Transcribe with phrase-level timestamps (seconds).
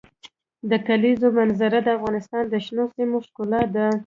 [0.69, 3.87] د کلیزو منظره د افغانستان د شنو سیمو ښکلا ده.